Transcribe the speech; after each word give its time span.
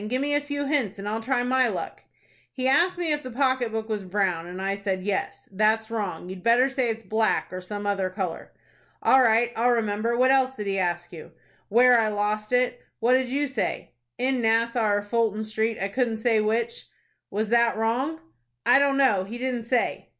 Give 0.07 0.19
me 0.19 0.33
a 0.33 0.41
few 0.41 0.65
hints, 0.65 0.97
and 0.97 1.07
I'll 1.07 1.21
try 1.21 1.43
my 1.43 1.67
luck." 1.67 2.05
"He 2.51 2.67
asked 2.67 2.97
me 2.97 3.11
if 3.13 3.21
the 3.21 3.29
pocket 3.29 3.71
book 3.71 3.87
was 3.87 4.03
brown, 4.03 4.47
and 4.47 4.59
I 4.59 4.73
said 4.73 5.03
yes. 5.03 5.47
That's 5.51 5.91
wrong. 5.91 6.27
You'd 6.27 6.41
better 6.41 6.69
say 6.69 6.89
it's 6.89 7.03
black, 7.03 7.53
or 7.53 7.61
some 7.61 7.85
other 7.85 8.09
color." 8.09 8.51
"All 9.03 9.21
right. 9.21 9.51
I'll 9.55 9.69
remember. 9.69 10.17
What 10.17 10.31
else 10.31 10.55
did 10.55 10.65
he 10.65 10.79
ask 10.79 11.13
you?" 11.13 11.33
"Where 11.69 11.99
I 11.99 12.07
lost 12.07 12.51
it." 12.51 12.81
"What 12.99 13.13
did 13.13 13.29
you 13.29 13.45
say?" 13.45 13.91
"In 14.17 14.41
Nassau 14.41 14.87
or 14.91 15.03
Fulton 15.03 15.43
Street, 15.43 15.77
I 15.79 15.87
couldn't 15.87 16.17
say 16.17 16.41
which." 16.41 16.87
"Was 17.29 17.49
that 17.49 17.77
wrong?" 17.77 18.21
"I 18.65 18.79
don't 18.79 18.97
know, 18.97 19.25
he 19.25 19.37
didn't 19.37 19.65
say." 19.65 20.07